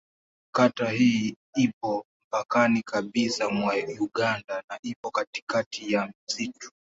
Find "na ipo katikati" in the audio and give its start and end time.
4.69-5.93